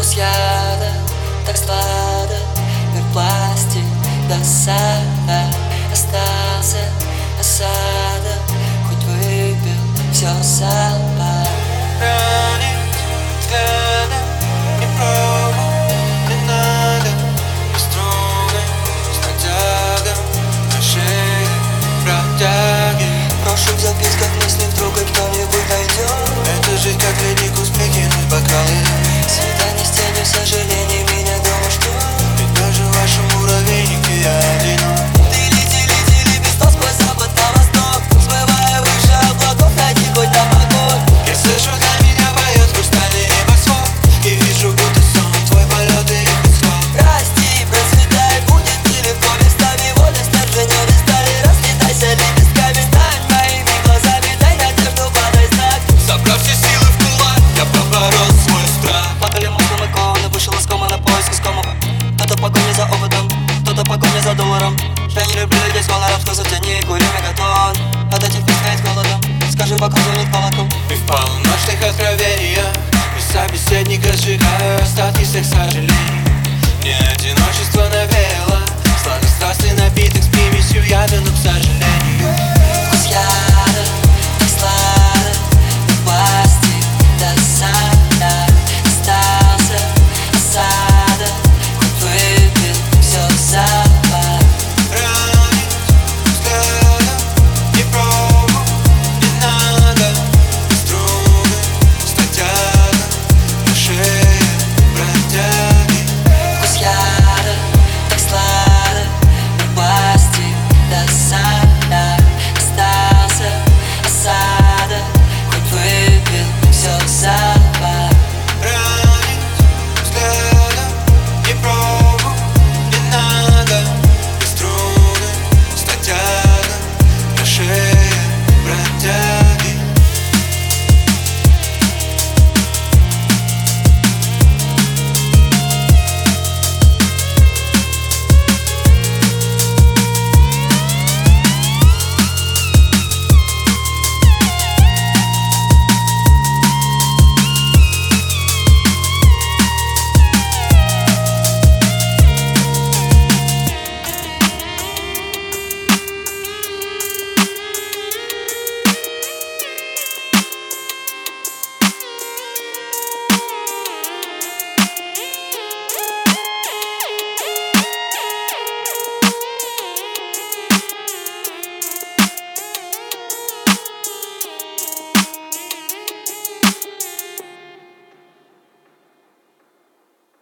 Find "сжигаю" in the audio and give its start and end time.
74.16-74.82